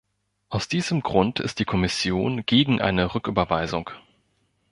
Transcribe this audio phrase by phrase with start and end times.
[0.49, 3.91] Aus diesem Grund ist die Kommission gegen eine Rücküberweisung.